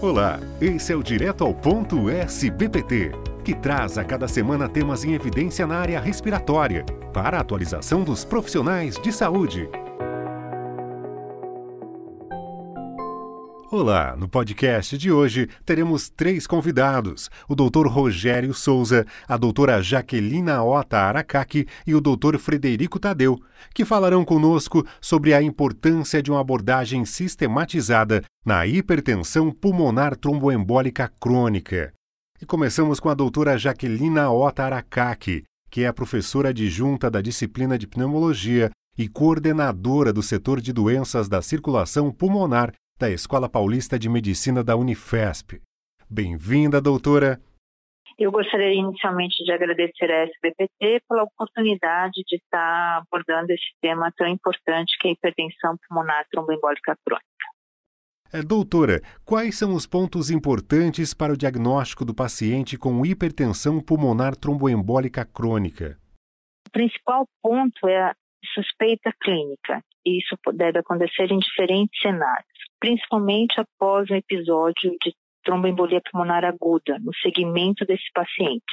[0.00, 3.10] Olá, esse é o Direto ao Ponto SBPT,
[3.44, 8.24] que traz a cada semana temas em evidência na área respiratória, para a atualização dos
[8.24, 9.68] profissionais de saúde.
[13.70, 17.86] Olá, no podcast de hoje teremos três convidados: o Dr.
[17.86, 22.38] Rogério Souza, a doutora Jaquelina Ota Aracaki e o Dr.
[22.38, 23.38] Frederico Tadeu,
[23.74, 31.92] que falarão conosco sobre a importância de uma abordagem sistematizada na hipertensão pulmonar tromboembólica crônica.
[32.40, 37.86] E começamos com a doutora Jaquelina Ota Aracaki, que é professora adjunta da disciplina de
[37.86, 44.64] pneumologia e coordenadora do setor de doenças da circulação pulmonar da Escola Paulista de Medicina
[44.64, 45.62] da Unifesp.
[46.10, 47.40] Bem-vinda, doutora.
[48.18, 54.26] Eu gostaria inicialmente de agradecer à SBPT pela oportunidade de estar abordando esse tema tão
[54.26, 57.28] importante que é a hipertensão pulmonar tromboembólica crônica.
[58.32, 64.34] É, doutora, quais são os pontos importantes para o diagnóstico do paciente com hipertensão pulmonar
[64.34, 65.96] tromboembólica crônica?
[66.66, 68.16] O principal ponto é a
[68.54, 69.82] suspeita clínica.
[70.04, 75.14] Isso deve acontecer em diferentes cenários principalmente após um episódio de
[75.44, 78.64] tromboembolia pulmonar aguda, no segmento desse paciente.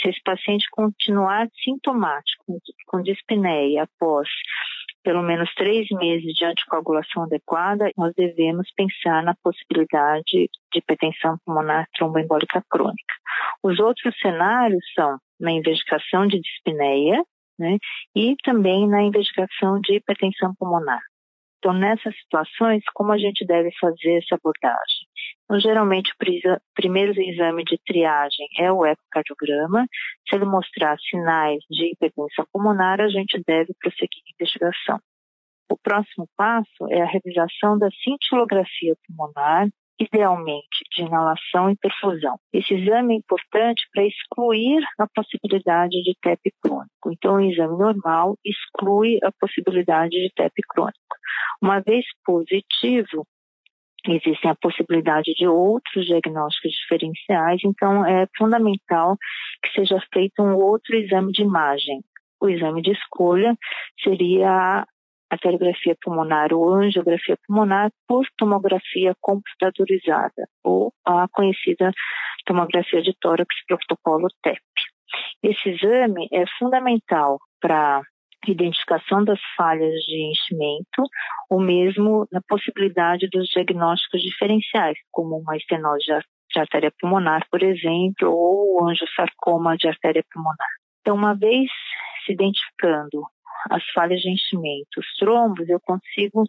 [0.00, 4.28] Se esse paciente continuar sintomático, com dispneia após
[5.04, 11.86] pelo menos três meses de anticoagulação adequada, nós devemos pensar na possibilidade de hipertensão pulmonar
[11.96, 13.14] tromboembólica crônica.
[13.62, 17.22] Os outros cenários são na investigação de dispneia
[17.58, 17.78] né,
[18.14, 21.00] e também na investigação de hipertensão pulmonar.
[21.58, 25.08] Então, nessas situações, como a gente deve fazer essa abordagem?
[25.44, 29.84] Então, geralmente, o primeiro exame de triagem é o ecocardiograma.
[30.28, 35.00] Se ele mostrar sinais de hipertensão pulmonar, a gente deve prosseguir a investigação.
[35.70, 39.68] O próximo passo é a realização da cintilografia pulmonar
[39.98, 42.38] idealmente de inalação e perfusão.
[42.52, 47.10] Esse exame é importante para excluir a possibilidade de TEP crônico.
[47.10, 50.98] Então, o exame normal exclui a possibilidade de TEP crônico.
[51.60, 53.26] Uma vez positivo,
[54.06, 59.16] existem a possibilidade de outros diagnósticos diferenciais, então é fundamental
[59.62, 62.02] que seja feito um outro exame de imagem.
[62.40, 63.56] O exame de escolha
[64.02, 64.86] seria
[65.30, 71.92] arteriografia pulmonar ou angiografia pulmonar por tomografia computadorizada ou a conhecida
[72.46, 74.60] tomografia de tórax protocolo TEP.
[75.42, 78.02] Esse exame é fundamental para
[78.46, 81.02] identificação das falhas de enchimento,
[81.50, 88.30] ou mesmo na possibilidade dos diagnósticos diferenciais, como uma estenose de artéria pulmonar, por exemplo,
[88.30, 90.68] ou angiosarcoma de artéria pulmonar.
[91.00, 91.70] Então, uma vez
[92.24, 93.26] se identificando
[93.70, 96.44] as falhas de enchimento, os trombos, eu consigo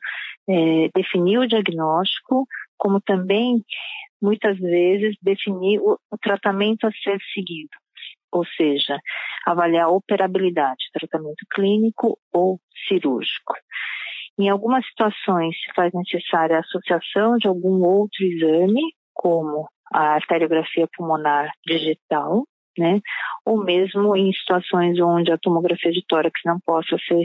[0.50, 2.46] é, definir o diagnóstico,
[2.78, 3.64] como também,
[4.22, 7.70] muitas vezes, definir o, o tratamento a ser seguido
[8.32, 9.00] ou seja,
[9.46, 13.56] avaliar a operabilidade, tratamento clínico ou cirúrgico.
[14.38, 18.82] Em algumas situações se faz necessária a associação de algum outro exame,
[19.14, 22.46] como a arteriografia pulmonar digital,
[22.80, 23.00] né?
[23.46, 27.24] Ou mesmo em situações onde a tomografia de tórax não possa ser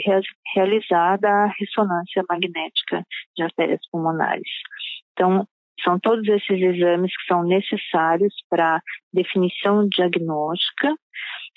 [0.55, 3.05] realizada, a ressonância magnética
[3.37, 4.51] de artérias pulmonares.
[5.13, 5.47] Então,
[5.83, 8.81] são todos esses exames que são necessários para
[9.13, 10.95] definição diagnóstica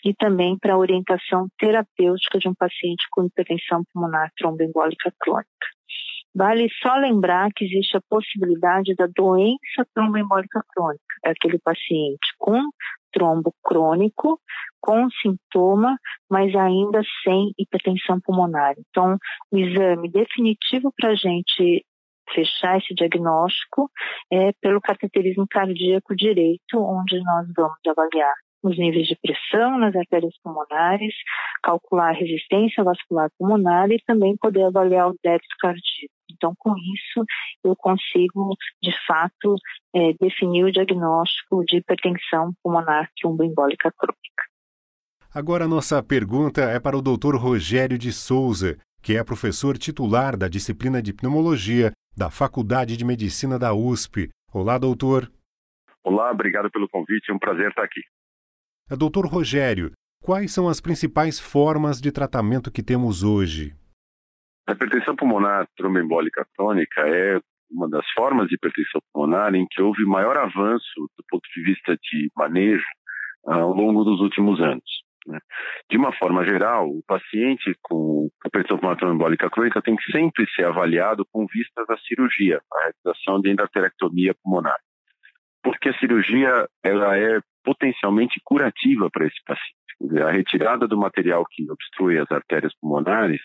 [0.03, 5.67] e também para orientação terapêutica de um paciente com hipertensão pulmonar tromboembólica crônica.
[6.35, 12.61] Vale só lembrar que existe a possibilidade da doença tromboembólica crônica, é aquele paciente com
[13.11, 14.39] trombo crônico,
[14.79, 15.97] com sintoma,
[16.29, 18.75] mas ainda sem hipertensão pulmonar.
[18.77, 19.17] Então,
[19.51, 21.85] o exame definitivo para a gente
[22.33, 23.89] fechar esse diagnóstico
[24.31, 30.33] é pelo cateterismo cardíaco direito, onde nós vamos avaliar os níveis de pressão nas artérias
[30.43, 31.13] pulmonares,
[31.63, 36.16] calcular a resistência vascular pulmonar e também poder avaliar o débito cardíaco.
[36.37, 37.25] Então, com isso,
[37.63, 39.55] eu consigo, de fato,
[39.93, 44.43] é, definir o diagnóstico de hipertensão pulmonar tromboembólica crônica.
[45.33, 47.35] Agora, a nossa pergunta é para o Dr.
[47.35, 53.59] Rogério de Souza, que é professor titular da disciplina de pneumologia da Faculdade de Medicina
[53.59, 54.29] da USP.
[54.53, 55.31] Olá, doutor.
[56.03, 58.01] Olá, obrigado pelo convite, é um prazer estar aqui.
[58.89, 59.91] É, doutor Rogério,
[60.23, 63.75] quais são as principais formas de tratamento que temos hoje?
[64.67, 67.39] A hipertensão pulmonar tromboembólica crônica é
[67.71, 71.95] uma das formas de hipertensão pulmonar em que houve maior avanço do ponto de vista
[71.95, 72.85] de manejo
[73.47, 74.83] ah, ao longo dos últimos anos.
[75.25, 75.39] Né?
[75.89, 80.65] De uma forma geral, o paciente com hipertensão pulmonar trombólica crônica tem que sempre ser
[80.65, 84.77] avaliado com vistas à cirurgia, à realização de endarterectomia pulmonar.
[85.63, 89.75] porque a cirurgia ela é potencialmente curativa para esse paciente.
[90.23, 93.41] A retirada do material que obstrui as artérias pulmonares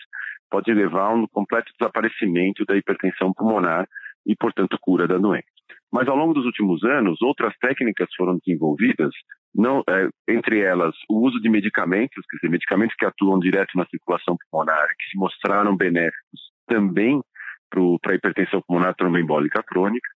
[0.53, 3.87] pode levar a um completo desaparecimento da hipertensão pulmonar
[4.23, 5.47] e, portanto, cura da doença.
[5.91, 9.09] Mas ao longo dos últimos anos, outras técnicas foram desenvolvidas,
[9.53, 13.85] não, é, entre elas o uso de medicamentos, quer dizer, medicamentos que atuam direto na
[13.87, 17.19] circulação pulmonar, que se mostraram benéficos também
[17.71, 20.07] para a hipertensão pulmonar tromboembólica crônica,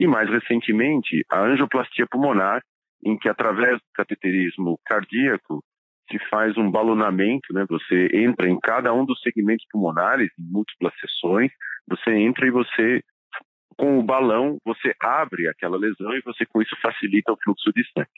[0.00, 2.60] e mais recentemente a angioplastia pulmonar,
[3.04, 5.62] em que através do cateterismo cardíaco
[6.10, 7.64] se faz um balonamento, né?
[7.68, 11.50] Você entra em cada um dos segmentos pulmonares, em múltiplas sessões,
[11.88, 13.02] você entra e você
[13.76, 17.82] com o balão, você abre aquela lesão e você com isso facilita o fluxo de
[17.92, 18.08] sangue.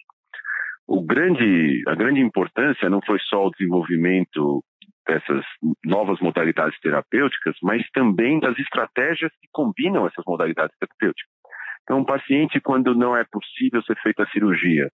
[0.86, 4.62] O grande, a grande importância não foi só o desenvolvimento
[5.06, 5.44] dessas
[5.84, 11.32] novas modalidades terapêuticas, mas também das estratégias que combinam essas modalidades terapêuticas.
[11.82, 14.90] Então, um paciente, quando não é possível ser feita a cirurgia,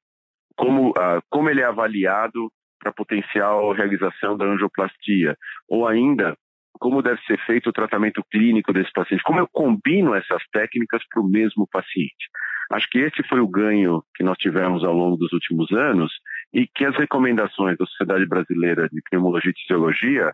[0.57, 2.51] como, ah, como ele é avaliado
[2.81, 5.37] para potencial realização da angioplastia,
[5.69, 6.37] ou ainda
[6.81, 11.23] como deve ser feito o tratamento clínico desse paciente, como eu combino essas técnicas para
[11.23, 12.31] o mesmo paciente.
[12.73, 16.13] Acho que esse foi o ganho que nós tivemos ao longo dos últimos anos
[16.55, 20.33] e que as recomendações da Sociedade Brasileira de Pneumologia e Fisiologia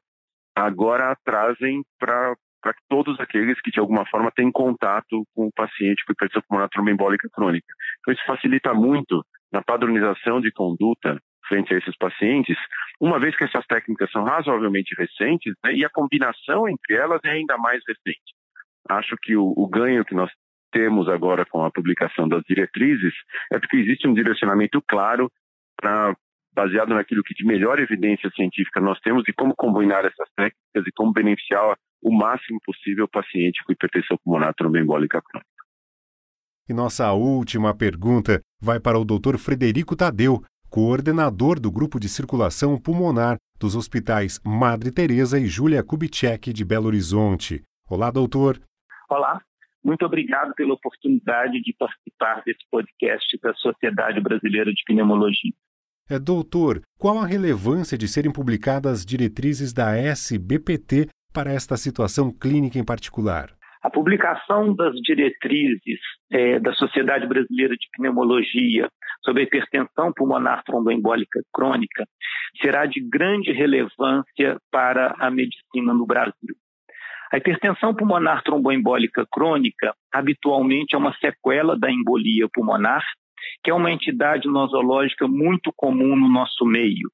[0.55, 2.37] agora trazem para
[2.89, 7.29] todos aqueles que de alguma forma têm contato com o paciente com hipertensão pulmonar tromboembólica
[7.33, 7.67] crônica.
[8.01, 12.57] Então isso facilita muito na padronização de conduta frente a esses pacientes,
[13.01, 17.31] uma vez que essas técnicas são razoavelmente recentes né, e a combinação entre elas é
[17.31, 18.35] ainda mais recente.
[18.89, 20.31] Acho que o, o ganho que nós
[20.73, 23.15] temos agora com a publicação das diretrizes
[23.53, 25.31] é porque existe um direcionamento claro
[25.77, 26.15] para
[26.55, 30.93] baseado naquilo que de melhor evidência científica nós temos de como combinar essas técnicas e
[30.95, 35.57] como beneficiar o máximo possível o paciente com hipertensão pulmonar tromboembólica crônica.
[36.69, 39.37] E nossa última pergunta vai para o Dr.
[39.39, 40.43] Frederico Tadeu,
[40.77, 46.89] coordenador do Grupo de Circulação Pulmonar dos hospitais Madre Teresa e Júlia Kubitschek de Belo
[46.89, 47.63] Horizonte.
[47.89, 48.61] Olá, doutor.
[49.09, 49.41] Olá,
[49.83, 55.55] muito obrigado pela oportunidade de participar desse podcast da Sociedade Brasileira de Pneumologia.
[56.11, 62.79] É, doutor, qual a relevância de serem publicadas diretrizes da SBPT para esta situação clínica
[62.79, 63.56] em particular?
[63.87, 68.91] A publicação das diretrizes é, da Sociedade Brasileira de Pneumologia
[69.25, 72.05] sobre a hipertensão pulmonar tromboembólica crônica
[72.61, 76.57] será de grande relevância para a medicina no Brasil.
[77.33, 83.05] A hipertensão pulmonar tromboembólica crônica habitualmente é uma sequela da embolia pulmonar,
[83.63, 87.09] que é uma entidade nosológica muito comum no nosso meio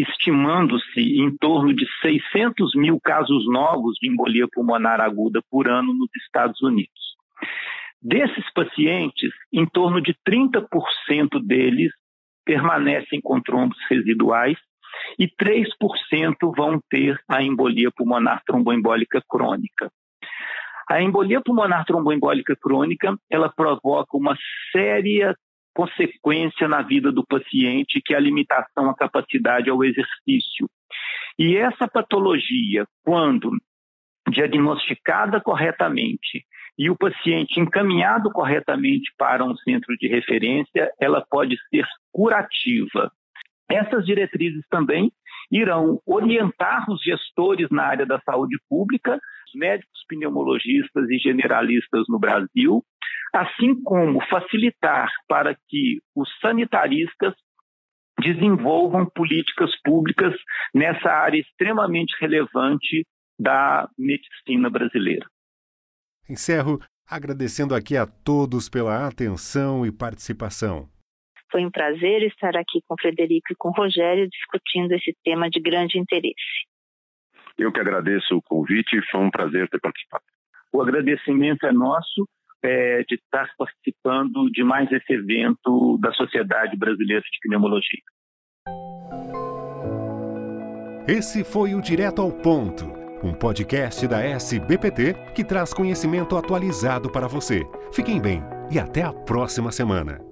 [0.00, 6.08] estimando-se em torno de 600 mil casos novos de embolia pulmonar aguda por ano nos
[6.22, 7.16] Estados Unidos.
[8.00, 11.92] Desses pacientes, em torno de 30% deles
[12.44, 14.56] permanecem com trombos residuais
[15.18, 19.90] e 3% vão ter a embolia pulmonar tromboembólica crônica.
[20.88, 24.36] A embolia pulmonar tromboembólica crônica, ela provoca uma
[24.72, 25.36] séria
[25.78, 30.68] consequência na vida do paciente, que é a limitação à capacidade ao exercício.
[31.38, 33.52] E essa patologia, quando
[34.28, 36.44] diagnosticada corretamente
[36.76, 43.12] e o paciente encaminhado corretamente para um centro de referência, ela pode ser curativa.
[43.70, 45.12] Essas diretrizes também
[45.48, 49.14] irão orientar os gestores na área da saúde pública,
[49.46, 52.82] os médicos pneumologistas e generalistas no Brasil,
[53.32, 57.34] assim como facilitar para que os sanitaristas
[58.20, 60.34] desenvolvam políticas públicas
[60.74, 63.06] nessa área extremamente relevante
[63.38, 65.26] da medicina brasileira.
[66.28, 70.88] Encerro agradecendo aqui a todos pela atenção e participação.
[71.50, 75.48] Foi um prazer estar aqui com o Frederico e com o Rogério discutindo esse tema
[75.48, 76.66] de grande interesse.
[77.56, 80.24] Eu que agradeço o convite, foi um prazer ter participado.
[80.70, 82.28] O agradecimento é nosso
[82.62, 88.00] é, de estar participando de mais esse evento da Sociedade Brasileira de Pneumologia.
[91.06, 92.84] Esse foi o Direto ao Ponto,
[93.24, 97.62] um podcast da SBPT que traz conhecimento atualizado para você.
[97.94, 100.27] Fiquem bem e até a próxima semana.